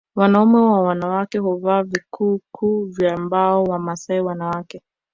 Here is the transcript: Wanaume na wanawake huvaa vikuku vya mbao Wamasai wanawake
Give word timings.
Wanaume 0.15 0.57
na 0.59 0.71
wanawake 0.81 1.37
huvaa 1.37 1.83
vikuku 1.83 2.85
vya 2.85 3.17
mbao 3.17 3.63
Wamasai 3.63 4.19
wanawake 4.21 4.81